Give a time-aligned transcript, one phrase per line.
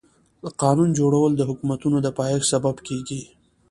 [0.43, 3.21] د قانون جوړول د حکومتونو د پايښت سبب کيږي.